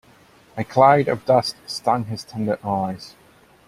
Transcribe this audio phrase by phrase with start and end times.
[0.57, 3.13] A cloud of dust stung his tender eyes.